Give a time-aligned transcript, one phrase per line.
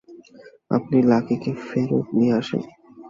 [0.71, 2.61] আপনি লাকিকে ফেরত নিয়ে আসেন।